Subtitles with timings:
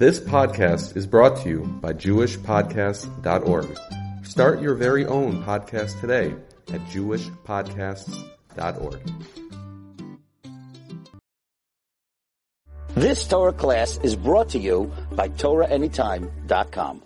[0.00, 3.78] This podcast is brought to you by JewishPodcasts.org.
[4.24, 6.34] Start your very own podcast today
[6.72, 9.12] at JewishPodcasts.org.
[12.94, 17.02] This Torah class is brought to you by TorahAnytime.com.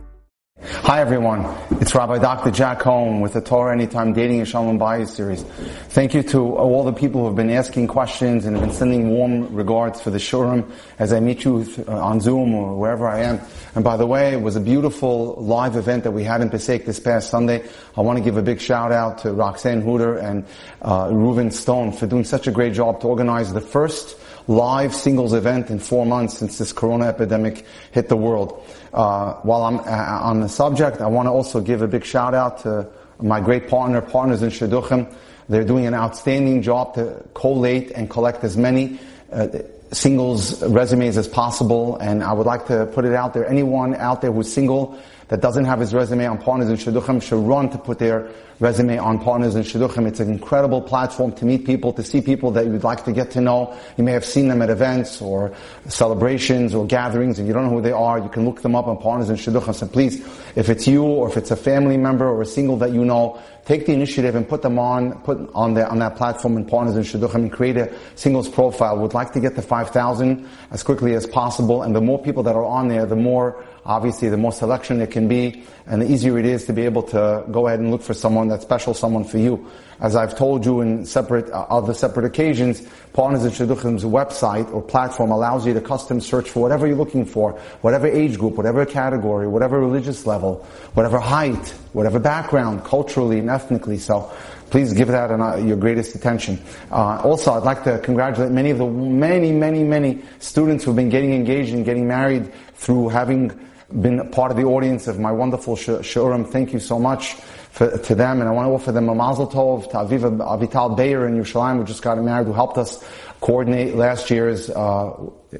[0.67, 1.45] Hi everyone,
[1.83, 2.51] it's Rabbi Dr.
[2.51, 5.43] Jack Cohen with the Torah Anytime Dating and Shalom Bayis series.
[5.43, 9.11] Thank you to all the people who have been asking questions and have been sending
[9.11, 13.41] warm regards for the Shiurim as I meet you on Zoom or wherever I am.
[13.75, 16.87] And by the way, it was a beautiful live event that we had in Passaic
[16.87, 17.63] this past Sunday.
[17.95, 20.47] I want to give a big shout out to Roxanne Hooter and
[20.81, 25.33] uh, Reuven Stone for doing such a great job to organize the first live singles
[25.33, 28.63] event in four months since this corona epidemic hit the world.
[28.93, 32.35] Uh, while I'm uh, on the subject, I want to also give a big shout
[32.35, 32.87] out to
[33.21, 35.13] my great partner, partners in Shidduchim.
[35.49, 38.99] They're doing an outstanding job to collate and collect as many
[39.33, 39.49] uh,
[39.93, 41.97] singles resumes as possible.
[41.99, 43.47] And I would like to put it out there.
[43.47, 44.99] Anyone out there who's single
[45.29, 48.99] that doesn't have his resume on Partners in Shidduchim should run to put their resume
[48.99, 50.07] on Partners in Shidduchim.
[50.07, 53.31] It's an incredible platform to meet people, to see people that you'd like to get
[53.33, 53.77] to know.
[53.97, 55.55] You may have seen them at events or
[55.89, 58.19] celebrations or gatherings and you don't know who they are.
[58.19, 59.75] You can look them up on Partners in Shidduchim.
[59.75, 60.21] So please,
[60.57, 63.41] if it's you or if it's a family member or a single that you know,
[63.65, 66.97] take the initiative and put them on, put on the, on that platform in Partners
[66.97, 68.99] in Shidduchim and create a singles profile.
[68.99, 72.55] We'd like to get to 5,000 as quickly as possible and the more people that
[72.55, 76.39] are on there, the more obviously the more selection there can be and the easier
[76.39, 79.25] it is to be able to go ahead and look for someone that's special, someone
[79.25, 79.67] for you.
[80.01, 84.83] As I've told you in separate, uh, other separate occasions, Partners in Shidduchim's website or
[84.83, 88.85] platform allows you to custom search for whatever you're looking for, whatever age group, whatever
[88.85, 93.99] category, whatever religious level, whatever height, whatever background, culturally and ethnically.
[93.99, 94.33] So,
[94.71, 96.61] please give that an, uh, your greatest attention.
[96.91, 101.09] Uh, also, I'd like to congratulate many of the many, many, many students who've been
[101.09, 103.53] getting engaged and getting married through having
[104.01, 106.51] been part of the audience of my wonderful Shiurim.
[106.51, 107.37] Thank you so much
[107.75, 108.41] for, to them.
[108.41, 111.79] And I want to offer them a mazel tov to Aviva Avital Bayer in Yerushalayim,
[111.79, 113.05] who just got married, who helped us
[113.41, 115.13] coordinate last year's uh,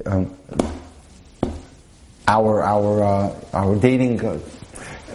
[0.05, 0.37] um,
[2.27, 4.25] our our uh, our dating.
[4.25, 4.39] Uh,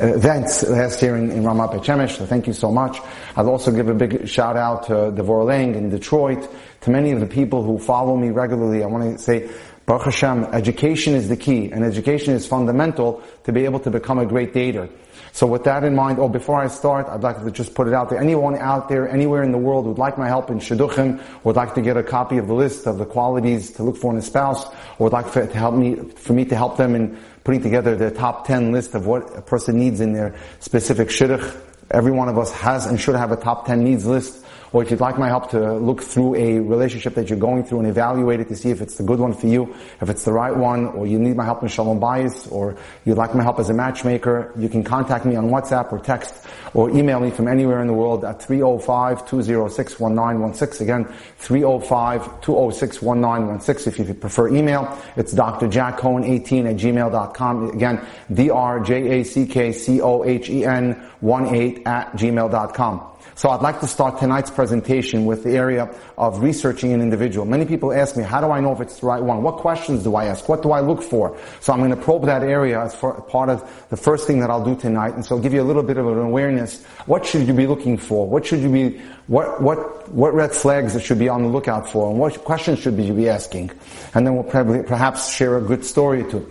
[0.03, 2.99] events last year in, in Ramat Beit so thank you so much.
[3.37, 6.49] I'll also give a big shout out to Devor Lang in Detroit,
[6.83, 8.83] to many of the people who follow me regularly.
[8.83, 9.51] I want to say
[9.87, 14.19] Baruch Hashem, education is the key, and education is fundamental to be able to become
[14.19, 14.89] a great dater.
[15.33, 17.95] So with that in mind, oh, before I start, I'd like to just put it
[17.95, 18.21] out there.
[18.21, 21.75] Anyone out there, anywhere in the world who'd like my help in Shidduchim, would like
[21.75, 24.23] to get a copy of the list of the qualities to look for in a
[24.23, 24.65] spouse,
[24.99, 27.97] or would like for, to help me, for me to help them in putting together
[27.97, 31.57] the top 10 list of what a person needs in their specific Shidduch.
[31.91, 34.91] Every one of us has and should have a top 10 needs list or if
[34.91, 38.41] you'd like my help to look through a relationship that you're going through and evaluate
[38.41, 40.87] it to see if it's the good one for you, if it's the right one,
[40.87, 43.75] or you need my help in Shalom Bayis, or you'd like my help as a
[43.75, 47.89] matchmaker, you can contact me on WhatsApp or text or email me from anywhere in
[47.89, 50.81] the world at 305-206-1916.
[50.81, 51.05] Again,
[51.41, 54.97] 305-206-1916 if you prefer email.
[55.17, 57.71] It's drjackcohen18 at gmail.com.
[57.71, 58.01] Again,
[58.33, 63.11] D-R-J-A-C-K-C-O-H-E-N 18 at gmail.com.
[63.41, 67.47] So I'd like to start tonight's presentation with the area of researching an individual.
[67.47, 69.43] Many people ask me, how do I know if it's the right one?
[69.43, 70.47] What questions do I ask?
[70.47, 71.35] What do I look for?
[71.61, 74.63] So I'm going to probe that area as part of the first thing that I'll
[74.63, 75.15] do tonight.
[75.15, 76.85] And so I'll give you a little bit of an awareness.
[77.07, 78.29] What should you be looking for?
[78.29, 82.11] What should you be, what, what, what red flags should be on the lookout for?
[82.11, 83.71] And what questions should you be asking?
[84.13, 86.47] And then we'll probably, perhaps share a good story too.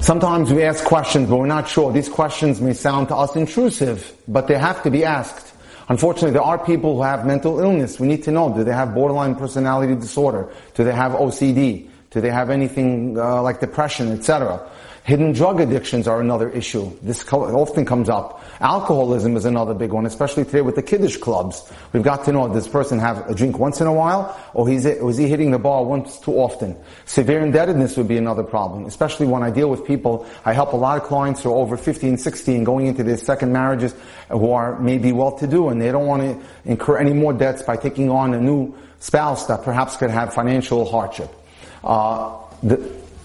[0.00, 1.92] Sometimes we ask questions, but we're not sure.
[1.92, 5.52] These questions may sound to us intrusive, but they have to be asked.
[5.90, 8.00] Unfortunately, there are people who have mental illness.
[8.00, 10.48] We need to know, do they have borderline personality disorder?
[10.74, 11.90] Do they have OCD?
[12.10, 14.66] Do they have anything uh, like depression, etc.?
[15.04, 16.92] Hidden drug addictions are another issue.
[17.02, 18.44] This often comes up.
[18.60, 21.72] Alcoholism is another big one, especially today with the kiddush clubs.
[21.92, 24.68] We've got to know, does this person have a drink once in a while, or
[24.68, 26.76] is he hitting the bar once too often?
[27.06, 30.26] Severe indebtedness would be another problem, especially when I deal with people.
[30.44, 33.02] I help a lot of clients who are over 50 and 60 and going into
[33.02, 33.94] their second marriages
[34.28, 38.10] who are maybe well-to-do and they don't want to incur any more debts by taking
[38.10, 41.34] on a new spouse that perhaps could have financial hardship.
[41.82, 42.76] Uh, the,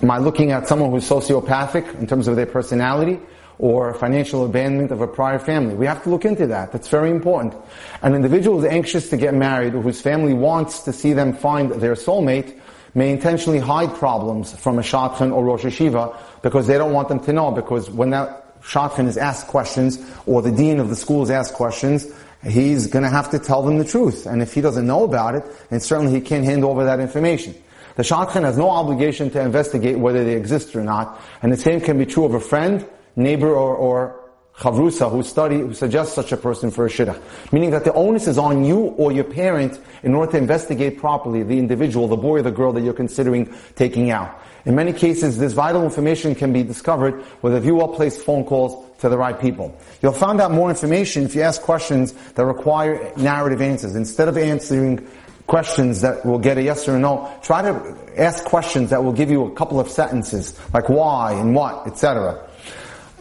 [0.05, 3.19] Am I looking at someone who's sociopathic in terms of their personality
[3.57, 5.73] or financial abandonment of a prior family?
[5.73, 6.71] We have to look into that.
[6.71, 7.55] That's very important.
[8.03, 11.71] An individual who's anxious to get married or whose family wants to see them find
[11.71, 12.55] their soulmate
[12.93, 17.19] may intentionally hide problems from a shadchan or rosh yeshiva because they don't want them
[17.21, 19.97] to know because when that shadchan is asked questions
[20.27, 22.05] or the dean of the school is asked questions,
[22.43, 24.27] he's to have to tell them the truth.
[24.27, 27.55] And if he doesn't know about it, then certainly he can't hand over that information.
[27.95, 31.79] The shadchan has no obligation to investigate whether they exist or not, and the same
[31.79, 34.25] can be true of a friend, neighbor, or, or
[34.57, 37.21] chavrusa who study, who suggests such a person for a shidduch.
[37.51, 41.43] Meaning that the onus is on you or your parent in order to investigate properly
[41.43, 44.41] the individual, the boy or the girl that you're considering taking out.
[44.65, 48.83] In many cases, this vital information can be discovered with a few well-placed phone calls
[48.99, 49.77] to the right people.
[50.01, 53.95] You'll find out more information if you ask questions that require narrative answers.
[53.95, 55.05] Instead of answering
[55.47, 59.13] questions that will get a yes or a no, try to ask questions that will
[59.13, 62.47] give you a couple of sentences, like why and what, etc.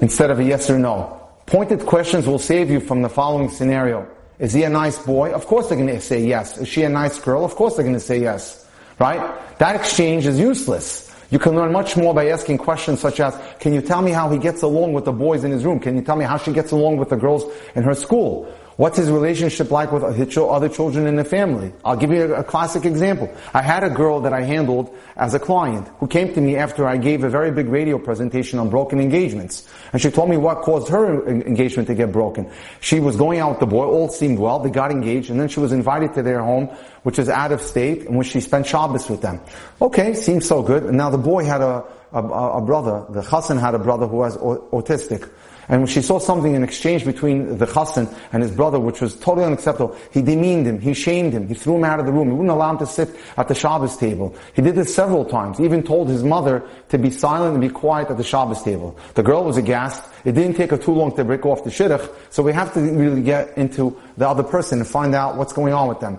[0.00, 1.20] Instead of a yes or no.
[1.46, 4.08] Pointed questions will save you from the following scenario.
[4.38, 5.32] Is he a nice boy?
[5.32, 6.58] Of course they're going to say yes.
[6.58, 7.44] Is she a nice girl?
[7.44, 8.66] Of course they're going to say yes.
[8.98, 9.20] Right?
[9.58, 11.14] That exchange is useless.
[11.30, 14.30] You can learn much more by asking questions such as, can you tell me how
[14.30, 15.80] he gets along with the boys in his room?
[15.80, 17.44] Can you tell me how she gets along with the girls
[17.74, 18.52] in her school?
[18.76, 21.72] What's his relationship like with other children in the family?
[21.84, 23.32] I'll give you a classic example.
[23.52, 26.84] I had a girl that I handled as a client who came to me after
[26.84, 29.68] I gave a very big radio presentation on broken engagements.
[29.92, 32.50] And she told me what caused her engagement to get broken.
[32.80, 35.46] She was going out with the boy, all seemed well, they got engaged, and then
[35.46, 36.66] she was invited to their home,
[37.04, 39.40] which is out of state, in which she spent Shabbos with them.
[39.80, 40.82] Okay, seems so good.
[40.82, 44.16] And now the boy had a, a, a brother, the chassan had a brother who
[44.16, 45.30] was autistic.
[45.68, 49.16] And when she saw something in exchange between the chassan and his brother, which was
[49.16, 52.28] totally unacceptable, he demeaned him, he shamed him, he threw him out of the room,
[52.28, 54.34] he wouldn't allow him to sit at the Shabbos table.
[54.54, 57.68] He did this several times, he even told his mother to be silent and be
[57.68, 58.98] quiet at the Shabbos table.
[59.14, 62.08] The girl was aghast, it didn't take her too long to break off the shidduch,
[62.30, 65.72] so we have to really get into the other person and find out what's going
[65.72, 66.18] on with them.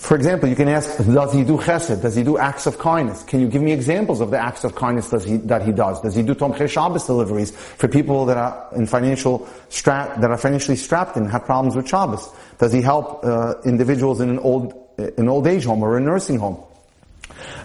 [0.00, 2.00] For example, you can ask, does he do chesed?
[2.00, 3.22] Does he do acts of kindness?
[3.22, 6.00] Can you give me examples of the acts of kindness that he, that he does?
[6.00, 10.38] Does he do Tomchei Shabbos deliveries for people that are in financial strap, that are
[10.38, 12.30] financially strapped and have problems with Shabbos?
[12.56, 16.38] Does he help uh, individuals in an old, an old age home or a nursing
[16.38, 16.64] home?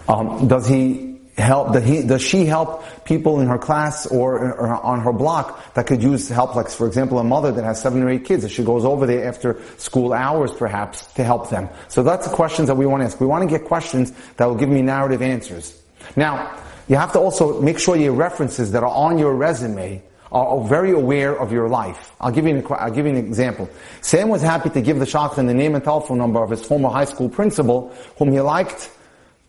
[0.06, 4.68] Um, does he help, does, he, does she help people in her class or, or,
[4.82, 8.02] on her block that could use help, like for example a mother that has seven
[8.02, 11.68] or eight kids, if she goes over there after school hours perhaps to help them.
[11.88, 13.20] So that's the questions that we want to ask.
[13.20, 15.80] We want to get questions that will give me narrative answers.
[16.16, 20.02] Now, you have to also make sure your references that are on your resume
[20.32, 22.12] are very aware of your life.
[22.20, 23.68] I'll give you an, I'll give you an example.
[24.00, 26.88] Sam was happy to give the shadchan the name and telephone number of his former
[26.88, 28.90] high school principal, whom he liked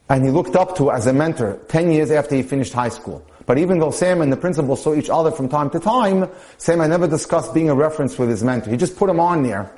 [0.09, 3.25] and he looked up to as a mentor 10 years after he finished high school.
[3.45, 6.79] But even though Sam and the principal saw each other from time to time, Sam
[6.79, 8.71] had never discussed being a reference with his mentor.
[8.71, 9.71] He just put him on there.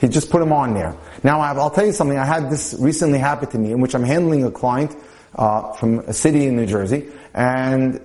[0.00, 0.96] He just put him on there.
[1.22, 2.18] Now I'll tell you something.
[2.18, 4.96] I had this recently happen to me in which I'm handling a client
[5.34, 8.00] uh, from a city in New Jersey, and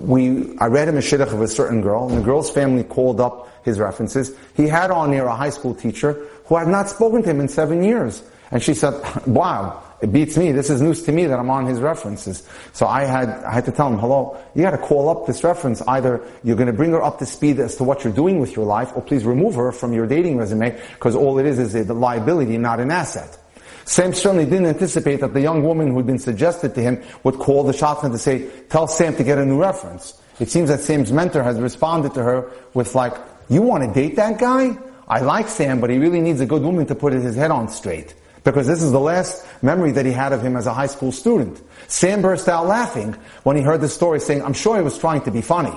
[0.00, 3.20] we I read him a shidduch of a certain girl, and the girl's family called
[3.20, 4.34] up his references.
[4.54, 7.48] He had on there a high school teacher who had not spoken to him in
[7.48, 8.94] seven years, and she said,
[9.26, 10.52] "Wow." It beats me.
[10.52, 12.46] This is news to me that I'm on his references.
[12.72, 15.80] So I had, I had to tell him, hello, you gotta call up this reference.
[15.82, 18.66] Either you're gonna bring her up to speed as to what you're doing with your
[18.66, 21.94] life, or please remove her from your dating resume, because all it is is a
[21.94, 23.38] liability, not an asset.
[23.86, 27.36] Sam certainly didn't anticipate that the young woman who had been suggested to him would
[27.36, 30.20] call the shadchan to say, tell Sam to get a new reference.
[30.40, 33.14] It seems that Sam's mentor has responded to her with like,
[33.48, 34.76] you want to date that guy?
[35.08, 37.68] I like Sam, but he really needs a good woman to put his head on
[37.68, 38.12] straight.
[38.46, 41.10] Because this is the last memory that he had of him as a high school
[41.10, 41.60] student.
[41.88, 45.22] Sam burst out laughing when he heard the story saying, I'm sure he was trying
[45.22, 45.76] to be funny.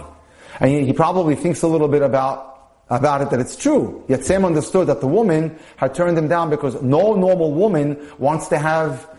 [0.60, 4.06] And he, he probably thinks a little bit about, about it that it's true.
[4.08, 8.50] Yet Sam understood that the woman had turned him down because no normal woman wants
[8.50, 9.10] to have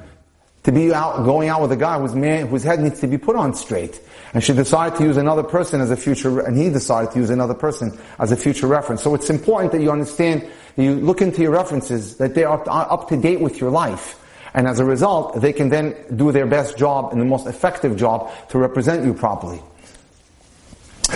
[0.62, 3.18] to be out, going out with a guy whose man, whose head needs to be
[3.18, 4.00] put on straight.
[4.32, 7.30] And she decided to use another person as a future, and he decided to use
[7.30, 9.02] another person as a future reference.
[9.02, 13.08] So it's important that you understand, you look into your references, that they are up
[13.08, 14.16] to date with your life.
[14.54, 17.96] And as a result, they can then do their best job and the most effective
[17.96, 19.62] job to represent you properly.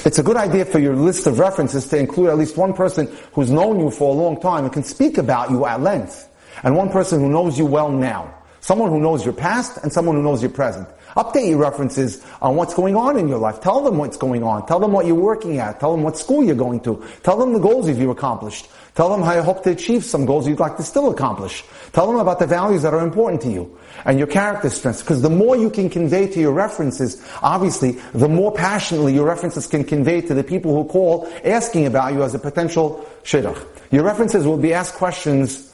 [0.05, 3.09] It's a good idea for your list of references to include at least one person
[3.33, 6.29] who's known you for a long time and can speak about you at length.
[6.63, 8.35] And one person who knows you well now.
[8.61, 10.89] Someone who knows your past and someone who knows your present.
[11.17, 13.61] Update your references on what's going on in your life.
[13.61, 14.67] Tell them what's going on.
[14.67, 15.81] Tell them what you're working at.
[15.81, 17.05] Tell them what school you're going to.
[17.23, 18.69] Tell them the goals you've accomplished.
[18.95, 21.65] Tell them how you hope to achieve some goals you'd like to still accomplish.
[21.93, 25.03] Tell them about the values that are important to you and your character strengths.
[25.03, 29.67] Because the more you can convey to your references, obviously, the more passionately your references
[29.67, 33.67] can convey to the people who call asking about you as a potential shidduch.
[33.91, 35.74] Your references will be asked questions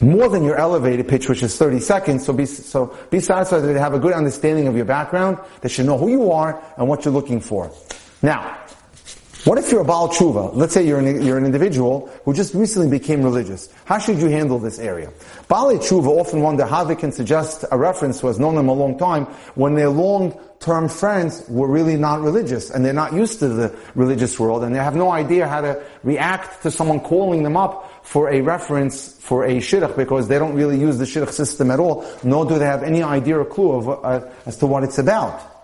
[0.00, 2.24] more than your elevator pitch, which is 30 seconds.
[2.24, 5.38] So be, so be satisfied that they have a good understanding of your background.
[5.62, 7.70] They should know who you are and what you're looking for.
[8.22, 8.65] Now,
[9.46, 10.56] What if you're a Baal Tshuva?
[10.56, 13.68] Let's say you're an, you're an individual who just recently became religious.
[13.84, 15.12] How should you handle this area?
[15.46, 18.72] Baal Tshuva often wonder how they can suggest a reference who has known them a
[18.72, 23.46] long time when their long-term friends were really not religious and they're not used to
[23.46, 27.56] the religious world and they have no idea how to react to someone calling them
[27.56, 31.70] up for a reference for a shidduch because they don't really use the shidduch system
[31.70, 34.82] at all, nor do they have any idea or clue of, uh, as to what
[34.82, 35.55] it's about.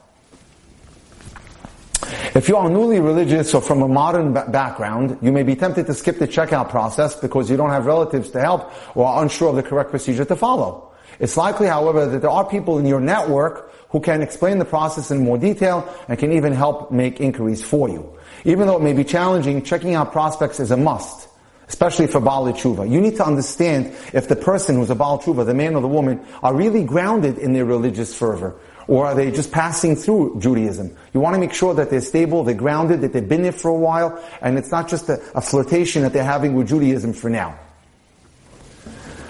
[2.35, 5.95] If you are newly religious or from a modern background, you may be tempted to
[5.95, 9.57] skip the checkout process because you don't have relatives to help or are unsure of
[9.57, 10.93] the correct procedure to follow.
[11.19, 15.11] It's likely, however, that there are people in your network who can explain the process
[15.11, 18.13] in more detail and can even help make inquiries for you.
[18.45, 21.29] Even though it may be challenging, checking out prospects is a must,
[21.69, 22.91] especially for Baal Tshuva.
[22.91, 25.89] You need to understand if the person who's a Baal Tshuva, the man or the
[25.89, 28.57] woman, are really grounded in their religious fervor.
[28.93, 30.95] Or are they just passing through Judaism?
[31.15, 33.71] You want to make sure that they're stable, they're grounded, that they've been there for
[33.71, 37.31] a while, and it's not just a, a flirtation that they're having with Judaism for
[37.31, 37.59] now.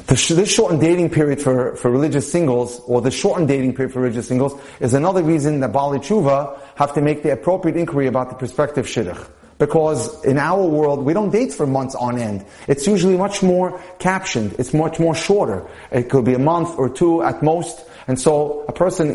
[0.09, 4.01] The, this shortened dating period for, for religious singles, or the shortened dating period for
[4.01, 8.31] religious singles, is another reason that Baalei Tshuva have to make the appropriate inquiry about
[8.31, 9.25] the prospective shidduch.
[9.59, 12.45] Because in our world, we don't date for months on end.
[12.67, 14.57] It's usually much more captioned.
[14.59, 15.69] It's much more shorter.
[15.93, 17.85] It could be a month or two at most.
[18.07, 19.11] And so a person,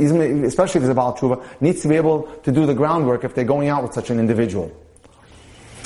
[0.46, 3.36] especially if it's a Baal Tshuva, needs to be able to do the groundwork if
[3.36, 4.72] they're going out with such an individual.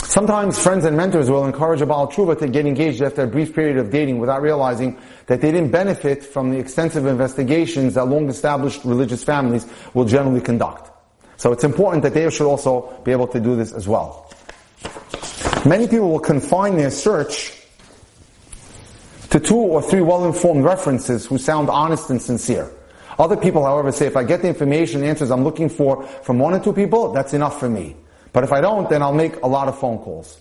[0.04, 3.56] Sometimes friends and mentors will encourage a Baal Tshuva to get engaged after a brief
[3.56, 8.28] period of dating without realizing that they didn't benefit from the extensive investigations that long
[8.28, 10.92] established religious families will generally conduct.
[11.38, 14.30] So it's important that they should also be able to do this as well.
[15.66, 17.58] Many people will confine their search
[19.30, 22.70] to two or three well-informed references who sound honest and sincere.
[23.20, 26.54] Other people, however, say if I get the information answers I'm looking for from one
[26.54, 27.96] or two people, that's enough for me.
[28.34, 30.40] But if I don't, then I'll make a lot of phone calls.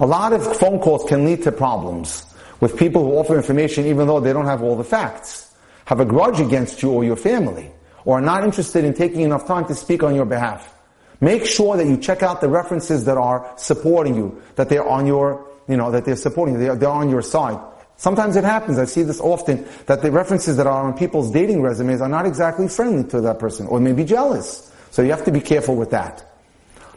[0.00, 2.26] A lot of phone calls can lead to problems
[2.60, 5.54] with people who offer information even though they don't have all the facts,
[5.84, 7.70] have a grudge against you or your family,
[8.04, 10.72] or are not interested in taking enough time to speak on your behalf.
[11.20, 15.06] Make sure that you check out the references that are supporting you, that they're on
[15.06, 17.58] your, you know, that they're supporting you, they're, they're on your side.
[18.04, 21.62] Sometimes it happens, I see this often, that the references that are on people's dating
[21.62, 24.70] resumes are not exactly friendly to that person, or maybe jealous.
[24.90, 26.22] So you have to be careful with that.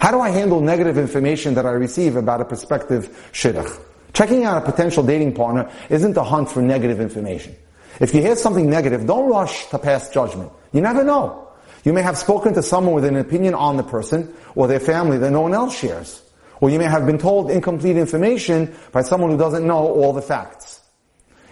[0.02, 3.82] How do I handle negative information that I receive about a prospective shidduch?
[4.12, 7.56] Checking out a potential dating partner isn't a hunt for negative information.
[8.02, 10.52] If you hear something negative, don't rush to pass judgment.
[10.74, 11.48] You never know.
[11.86, 15.18] You may have spoken to someone with an opinion on the person or their family
[15.20, 16.22] that no one else shares.
[16.60, 20.22] Or you may have been told incomplete information by someone who doesn't know all the
[20.22, 20.77] facts.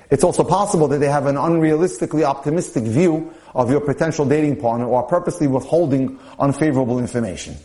[0.10, 4.86] It's also possible that they have an unrealistically optimistic view of your potential dating partner
[4.86, 7.56] or are purposely withholding unfavorable information.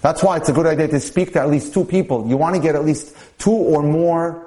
[0.00, 2.26] That's why it's a good idea to speak to at least two people.
[2.28, 4.46] You want to get at least two or more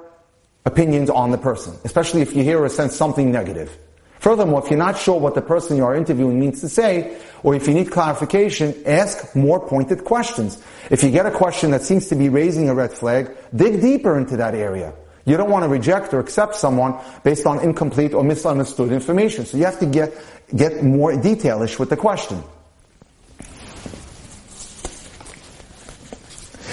[0.64, 3.76] opinions on the person, especially if you hear or sense something negative.
[4.18, 7.54] Furthermore, if you're not sure what the person you are interviewing means to say, or
[7.54, 10.60] if you need clarification, ask more pointed questions.
[10.90, 14.18] If you get a question that seems to be raising a red flag, dig deeper
[14.18, 14.92] into that area.
[15.26, 19.44] You don't want to reject or accept someone based on incomplete or misunderstood information.
[19.44, 20.14] So you have to get,
[20.54, 22.42] get more detailish with the question.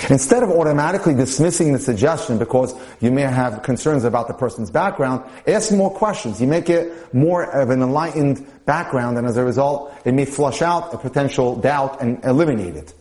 [0.10, 5.24] Instead of automatically dismissing the suggestion because you may have concerns about the person's background,
[5.48, 6.40] ask more questions.
[6.40, 10.62] You make it more of an enlightened background and as a result, it may flush
[10.62, 12.94] out a potential doubt and eliminate it.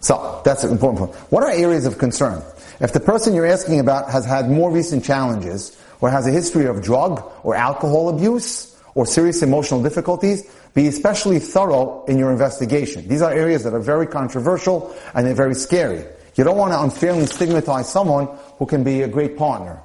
[0.00, 1.14] So, that's an important point.
[1.30, 2.42] What are areas of concern?
[2.80, 6.66] If the person you're asking about has had more recent challenges, or has a history
[6.66, 10.42] of drug or alcohol abuse, or serious emotional difficulties,
[10.74, 13.06] be especially thorough in your investigation.
[13.08, 16.04] These are areas that are very controversial and they're very scary.
[16.34, 18.28] You don't want to unfairly stigmatize someone
[18.58, 19.80] who can be a great partner.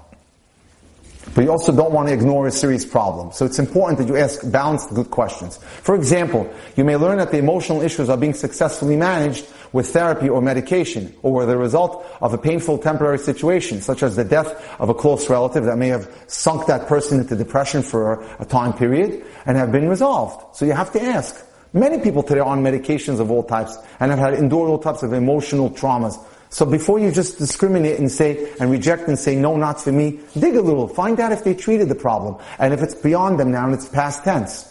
[1.34, 3.32] But you also don't want to ignore a serious problem.
[3.32, 5.58] So it's important that you ask balanced, good questions.
[5.58, 10.28] For example, you may learn that the emotional issues are being successfully managed with therapy
[10.28, 14.51] or medication, or were the result of a painful temporary situation, such as the death
[14.82, 18.74] of a close relative that may have sunk that person into depression for a time
[18.74, 20.56] period, and have been resolved.
[20.58, 21.46] So you have to ask.
[21.72, 25.04] Many people today are on medications of all types, and have had endured all types
[25.04, 26.22] of emotional traumas.
[26.51, 30.20] So before you just discriminate and say, and reject and say, no, not for me,
[30.38, 30.86] dig a little.
[30.86, 32.43] Find out if they treated the problem.
[32.60, 34.67] And if it's beyond them now and it's past tense.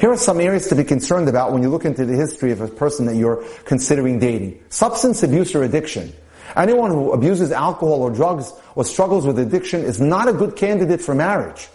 [0.00, 2.60] Here are some areas to be concerned about when you look into the history of
[2.60, 4.60] a person that you're considering dating.
[4.70, 6.12] Substance abuse or addiction.
[6.56, 11.00] Anyone who abuses alcohol or drugs or struggles with addiction is not a good candidate
[11.00, 11.68] for marriage.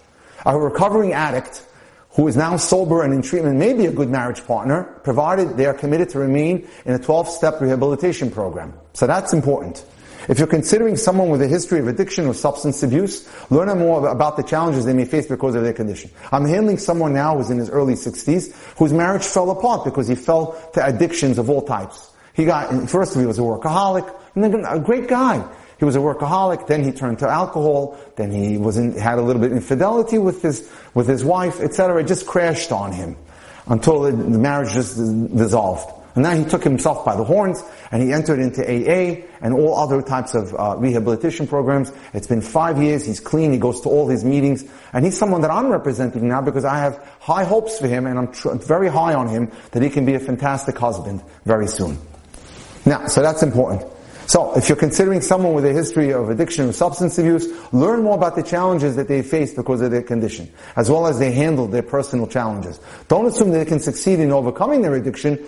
[0.44, 1.66] A recovering addict
[2.12, 5.66] who is now sober and in treatment may be a good marriage partner, provided they
[5.66, 8.72] are committed to remain in a 12-step rehabilitation program.
[8.94, 9.84] So that's important.
[10.28, 14.36] If you're considering someone with a history of addiction or substance abuse, learn more about
[14.36, 16.10] the challenges they may face because of their condition.
[16.30, 20.14] I'm handling someone now who's in his early 60s whose marriage fell apart because he
[20.14, 22.10] fell to addictions of all types.
[22.34, 25.44] He got, first of all, he was a workaholic, and then a great guy.
[25.80, 29.22] He was a workaholic, then he turned to alcohol, then he was in, had a
[29.22, 32.02] little bit of infidelity with his, with his wife, etc.
[32.02, 33.16] It just crashed on him
[33.66, 34.96] until the, the marriage just
[35.34, 35.90] dissolved.
[36.14, 39.78] And then he took himself by the horns and he entered into AA and all
[39.78, 41.92] other types of uh, rehabilitation programs.
[42.12, 43.06] It's been five years.
[43.06, 43.50] He's clean.
[43.50, 44.64] He goes to all his meetings.
[44.92, 48.18] And he's someone that I'm representing now because I have high hopes for him and
[48.18, 51.96] I'm tr- very high on him that he can be a fantastic husband very soon.
[52.84, 53.90] Now, so that's important.
[54.30, 58.14] So, if you're considering someone with a history of addiction or substance abuse, learn more
[58.14, 61.66] about the challenges that they face because of their condition, as well as they handle
[61.66, 62.78] their personal challenges.
[63.08, 65.44] Don't assume that they can succeed in overcoming their addiction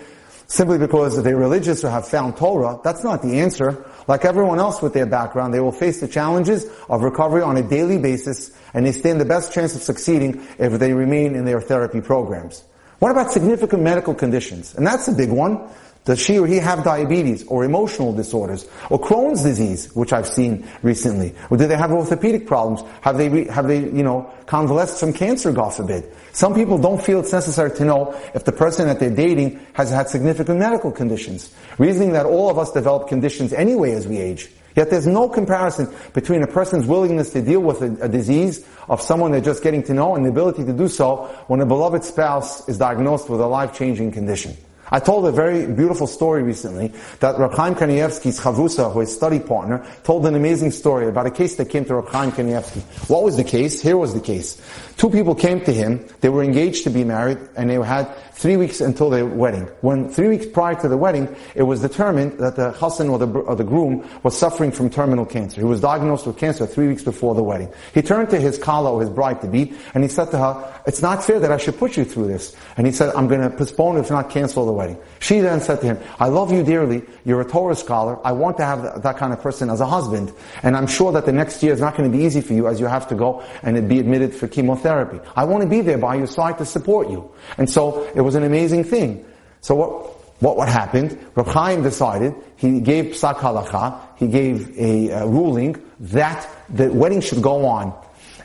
[0.47, 2.77] simply because they're religious or have found Torah.
[2.83, 3.85] That's not the answer.
[4.09, 7.63] Like everyone else with their background, they will face the challenges of recovery on a
[7.63, 11.61] daily basis, and they stand the best chance of succeeding if they remain in their
[11.61, 12.65] therapy programs.
[12.99, 14.75] What about significant medical conditions?
[14.75, 15.69] And that's a big one.
[16.05, 20.67] Does she or he have diabetes or emotional disorders or Crohn's disease, which I've seen
[20.81, 21.33] recently?
[21.49, 22.81] Or do they have orthopedic problems?
[23.01, 26.11] Have they, have they, you know, convalesced from cancer, God forbid?
[26.33, 29.91] Some people don't feel it's necessary to know if the person that they're dating has
[29.91, 31.53] had significant medical conditions.
[31.77, 34.49] Reasoning that all of us develop conditions anyway as we age.
[34.75, 39.01] Yet there's no comparison between a person's willingness to deal with a, a, disease of
[39.01, 42.03] someone they're just getting to know and the ability to do so when a beloved
[42.03, 44.57] spouse is diagnosed with a life-changing condition.
[44.93, 49.83] I told a very beautiful story recently that Chaim Kanievsky's Chavrusa, who is study partner,
[50.03, 52.83] told an amazing story about a case that came to Chaim Kanievsky.
[53.09, 53.81] What was the case?
[53.81, 54.61] Here was the case.
[54.97, 58.57] Two people came to him, they were engaged to be married, and they had three
[58.57, 59.63] weeks until their wedding.
[59.81, 63.27] When three weeks prior to the wedding, it was determined that the husband or the,
[63.27, 65.61] or the groom was suffering from terminal cancer.
[65.61, 67.71] He was diagnosed with cancer three weeks before the wedding.
[67.93, 71.23] He turned to his kala or his bride-to-be, and he said to her, it's not
[71.23, 72.55] fair that I should put you through this.
[72.77, 74.97] And he said, I'm going to postpone, if not cancel the wedding.
[75.19, 78.57] She then said to him, I love you dearly, you're a Torah scholar, I want
[78.57, 81.61] to have that kind of person as a husband, and I'm sure that the next
[81.63, 83.87] year is not going to be easy for you as you have to go and
[83.89, 84.82] be admitted for chemotherapy.
[84.85, 87.31] I want to be there by your side to support you.
[87.57, 89.25] And so, it was an amazing thing.
[89.61, 91.17] So what, what, what happened?
[91.35, 97.41] Reb Chaim decided, he gave psak halacha, he gave a ruling that the wedding should
[97.41, 97.97] go on.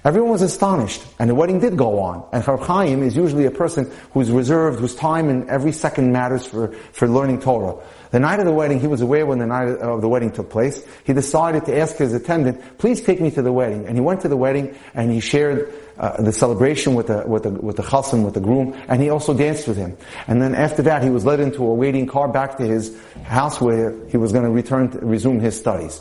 [0.09, 2.27] Everyone was astonished, and the wedding did go on.
[2.33, 6.47] And Reb Chaim is usually a person who's reserved, whose time and every second matters
[6.47, 7.77] for, for learning Torah.
[8.11, 10.49] The night of the wedding, he was aware when the night of the wedding took
[10.49, 10.83] place.
[11.05, 13.85] He decided to ask his attendant, please take me to the wedding.
[13.85, 17.43] And he went to the wedding and he shared uh, the celebration with the, with
[17.43, 19.95] the, with the chassan, with the groom, and he also danced with him.
[20.27, 23.61] And then after that, he was led into a waiting car back to his house
[23.61, 26.01] where he was going to return, to, resume his studies.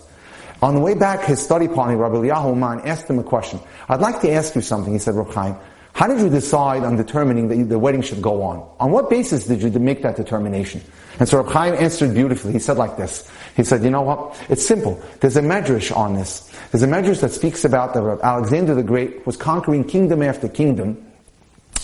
[0.61, 3.59] On the way back, his study partner, Rabbi Eliyahu Mann, asked him a question.
[3.89, 5.55] I'd like to ask you something, he said, Reb Chaim.
[5.93, 8.67] How did you decide on determining that the wedding should go on?
[8.79, 10.81] On what basis did you make that determination?
[11.19, 12.53] And so Reb Chaim answered beautifully.
[12.53, 13.29] He said like this.
[13.55, 14.43] He said, you know what?
[14.49, 15.01] It's simple.
[15.19, 16.51] There's a medrash on this.
[16.71, 21.03] There's a medrash that speaks about that Alexander the Great was conquering kingdom after kingdom.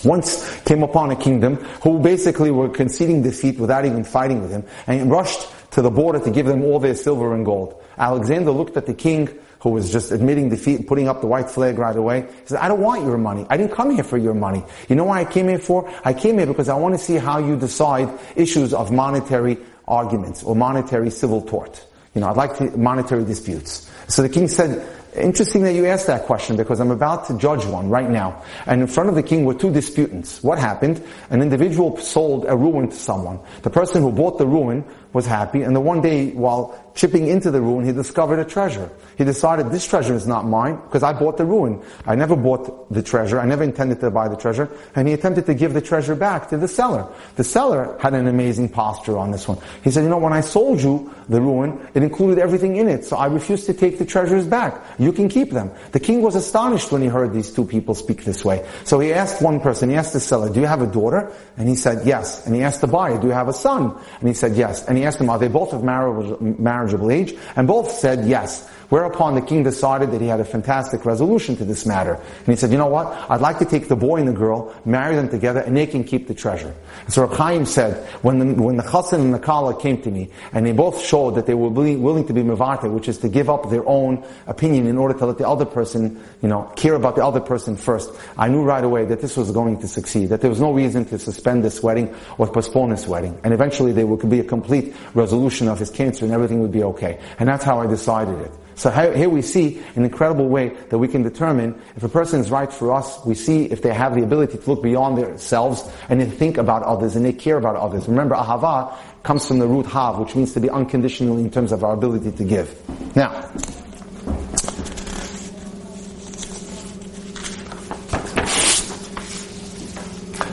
[0.04, 4.64] Once came upon a kingdom who basically were conceding defeat without even fighting with him
[4.86, 7.82] and rushed to the border to give them all their silver and gold.
[7.98, 11.50] Alexander looked at the king who was just admitting defeat and putting up the white
[11.50, 12.22] flag right away.
[12.22, 13.46] He said, I don't want your money.
[13.50, 14.64] I didn't come here for your money.
[14.90, 15.90] You know why I came here for?
[16.04, 19.58] I came here because I want to see how you decide issues of monetary
[19.88, 21.86] arguments or monetary civil tort.
[22.14, 23.90] You know, I'd like to, monetary disputes.
[24.08, 27.66] So the king said, Interesting that you asked that question because I'm about to judge
[27.66, 28.42] one right now.
[28.66, 30.42] And in front of the king were two disputants.
[30.42, 31.04] What happened?
[31.30, 33.40] An individual sold a ruin to someone.
[33.62, 37.50] The person who bought the ruin was happy, and the one day while chipping into
[37.52, 38.90] the ruin, he discovered a treasure.
[39.18, 41.82] He decided this treasure is not mine because I bought the ruin.
[42.06, 43.40] I never bought the treasure.
[43.40, 44.70] I never intended to buy the treasure.
[44.96, 47.08] And he attempted to give the treasure back to the seller.
[47.36, 49.58] The seller had an amazing posture on this one.
[49.84, 53.06] He said, you know, when I sold you the ruin, it included everything in it,
[53.06, 54.84] so I refused to take the treasures back.
[55.00, 55.72] You can keep them.
[55.92, 58.68] The king was astonished when he heard these two people speak this way.
[58.84, 61.32] So he asked one person, he asked the seller, do you have a daughter?
[61.58, 62.46] And he said, yes.
[62.46, 63.98] And he asked the buyer, do you have a son?
[64.20, 64.86] And he said, yes.
[64.88, 67.36] And he asked them, are they both of marriageable age?
[67.56, 68.70] And both said yes.
[68.94, 72.14] Whereupon the king decided that he had a fantastic resolution to this matter.
[72.14, 73.08] And he said, you know what?
[73.28, 76.04] I'd like to take the boy and the girl, marry them together, and they can
[76.04, 76.76] keep the treasure.
[77.02, 80.12] And so Reb Chaim said, when the, when the chassan and the kala came to
[80.12, 83.30] me, and they both showed that they were willing to be mevater, which is to
[83.30, 86.94] give up their own opinion in order to let the other person, you know, care
[86.94, 90.30] about the other person first, I knew right away that this was going to succeed,
[90.30, 93.40] that there was no reason to suspend this wedding or postpone this wedding.
[93.44, 96.84] And eventually there would be a complete resolution of his cancer and everything would be
[96.84, 97.20] okay.
[97.40, 98.52] And that's how I decided it.
[98.76, 102.50] So here we see an incredible way that we can determine if a person is
[102.50, 103.24] right for us.
[103.26, 106.84] We see if they have the ability to look beyond themselves and to think about
[106.84, 108.08] others and they care about others.
[108.08, 111.84] Remember, ahava comes from the root hav, which means to be unconditional in terms of
[111.84, 113.16] our ability to give.
[113.16, 113.50] Now,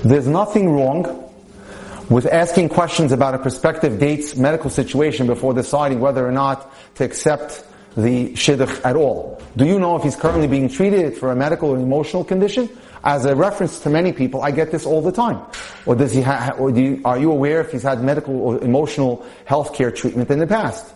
[0.04, 1.30] there's nothing wrong
[2.10, 7.04] with asking questions about a prospective date's medical situation before deciding whether or not to
[7.04, 7.64] accept
[7.96, 9.40] the shidduch at all.
[9.56, 12.68] Do you know if he's currently being treated for a medical or emotional condition?
[13.02, 15.40] As a reference to many people, I get this all the time.
[15.86, 18.62] Or does he ha- or do you, are you aware if he's had medical or
[18.62, 20.92] emotional health care treatment in the past?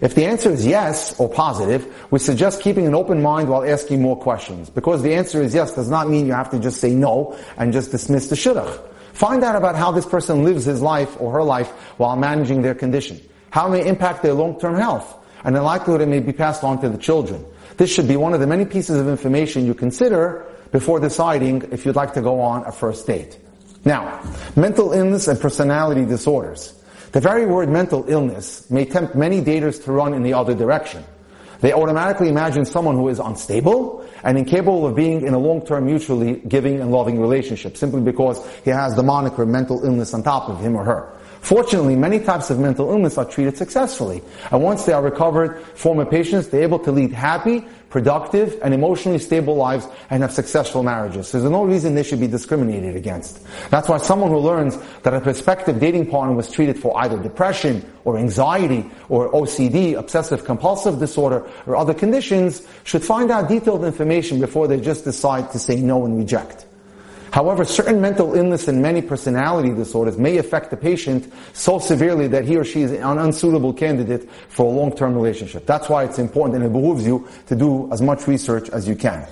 [0.00, 4.00] If the answer is yes or positive, we suggest keeping an open mind while asking
[4.00, 4.70] more questions.
[4.70, 7.72] Because the answer is yes does not mean you have to just say no and
[7.72, 8.80] just dismiss the shidduch.
[9.12, 12.74] Find out about how this person lives his life or her life while managing their
[12.74, 13.20] condition.
[13.50, 15.17] How it may impact their long-term health.
[15.44, 17.44] And in likelihood it may be passed on to the children.
[17.76, 21.86] This should be one of the many pieces of information you consider before deciding if
[21.86, 23.38] you'd like to go on a first date.
[23.84, 24.20] Now,
[24.56, 26.74] mental illness and personality disorders.
[27.12, 31.04] The very word mental illness may tempt many daters to run in the other direction.
[31.60, 36.34] They automatically imagine someone who is unstable and incapable of being in a long-term mutually
[36.46, 40.60] giving and loving relationship simply because he has the moniker mental illness on top of
[40.60, 41.17] him or her.
[41.48, 44.20] Fortunately, many types of mental illness are treated successfully.
[44.50, 49.18] And once they are recovered, former patients, they're able to lead happy, productive, and emotionally
[49.18, 51.26] stable lives and have successful marriages.
[51.26, 53.40] So there's no reason they should be discriminated against.
[53.70, 57.82] That's why someone who learns that a prospective dating partner was treated for either depression
[58.04, 64.38] or anxiety or OCD, obsessive compulsive disorder, or other conditions should find out detailed information
[64.38, 66.67] before they just decide to say no and reject.
[67.30, 72.44] However, certain mental illness and many personality disorders may affect the patient so severely that
[72.44, 75.66] he or she is an unsuitable candidate for a long-term relationship.
[75.66, 78.96] That's why it's important and it behooves you to do as much research as you
[78.96, 79.26] can.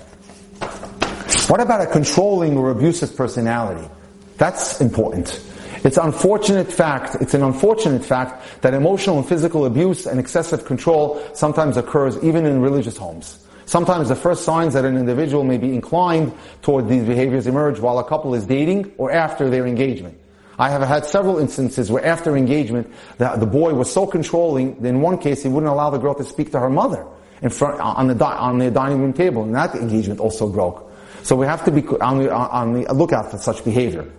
[1.49, 3.89] What about a controlling or abusive personality?
[4.37, 5.43] That's important.
[5.85, 11.23] It's unfortunate fact, it's an unfortunate fact that emotional and physical abuse and excessive control
[11.35, 13.46] sometimes occurs even in religious homes.
[13.67, 17.99] Sometimes the first signs that an individual may be inclined toward these behaviors emerge while
[17.99, 20.19] a couple is dating or after their engagement.
[20.59, 24.89] I have had several instances where after engagement, the, the boy was so controlling that
[24.89, 27.05] in one case he wouldn't allow the girl to speak to her mother
[27.43, 30.91] in front, on the, on the dining room table, and that engagement also broke.
[31.25, 34.11] So we have to be on the, on the lookout for such behavior.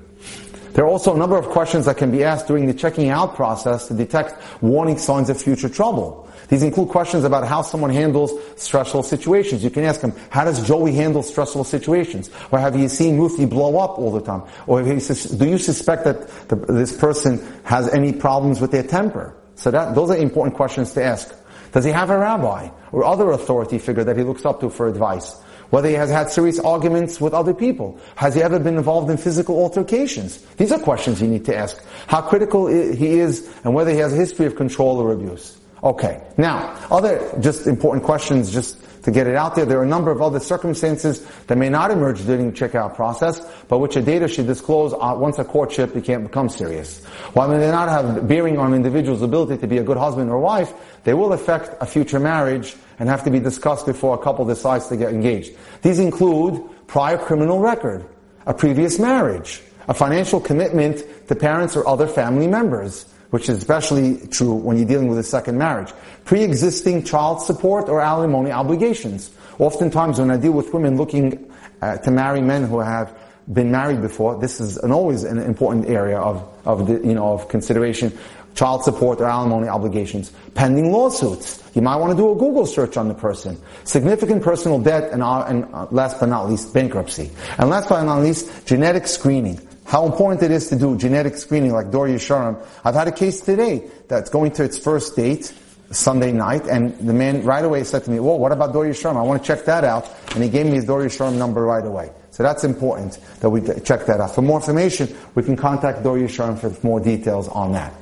[0.74, 3.36] There are also a number of questions that can be asked during the checking out
[3.36, 6.27] process to detect warning signs of future trouble.
[6.50, 9.64] These include questions about how someone handles stressful situations.
[9.64, 12.30] You can ask him, how does Joey handle stressful situations?
[12.52, 14.44] Or have you seen Ruthie blow up all the time?
[14.66, 19.36] Or do you suspect that the, this person has any problems with their temper?
[19.56, 21.34] So that, those are important questions to ask.
[21.74, 24.88] Does he have a rabbi or other authority figure that he looks up to for
[24.88, 25.36] advice?
[25.70, 28.00] Whether he has had serious arguments with other people.
[28.16, 30.38] Has he ever been involved in physical altercations?
[30.56, 31.84] These are questions you need to ask.
[32.08, 35.58] How critical he is and whether he has a history of control or abuse.
[35.84, 36.22] Okay.
[36.38, 39.66] Now, other just important questions just to get it out there.
[39.66, 43.40] There are a number of other circumstances that may not emerge during the checkout process,
[43.70, 47.06] but which a data should disclose uh, once a courtship became, becomes serious.
[47.32, 50.30] While they may not have bearing on an individual's ability to be a good husband
[50.30, 50.74] or wife,
[51.06, 54.88] they will affect a future marriage and have to be discussed before a couple decides
[54.88, 55.56] to get engaged.
[55.84, 58.06] These include prior criminal record,
[58.46, 64.26] a previous marriage, a financial commitment to parents or other family members, which is especially
[64.28, 65.92] true when you're dealing with a second marriage.
[66.26, 69.32] Pre-existing child support or alimony obligations.
[69.60, 73.16] Oftentimes when I deal with women looking uh, to marry men who have
[73.52, 77.34] been married before, this is an, always an important area of, of the, you know,
[77.34, 78.18] of consideration.
[78.56, 80.32] Child support or alimony obligations.
[80.56, 81.63] Pending lawsuits.
[81.76, 83.56] You might want to do a Google search on the person.
[83.84, 87.30] Significant personal debt and, uh, and uh, last but not least, bankruptcy.
[87.60, 91.71] And last but not least, genetic screening how important it is to do genetic screening
[91.71, 92.62] like Dor Yesharim.
[92.84, 95.54] I've had a case today that's going to its first date,
[95.91, 99.15] Sunday night, and the man right away said to me, "Well, what about Dor Yesharim?
[99.15, 101.86] I want to check that out." And he gave me his Dor Yesharim number right
[101.86, 102.12] away.
[102.32, 104.36] So that's important that we check that out.
[104.36, 107.93] For more information, we can contact Dor Yesharim for more details on that.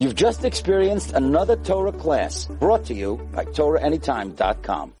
[0.00, 4.90] You've just experienced another Torah class brought to you by TorahAnytime.com.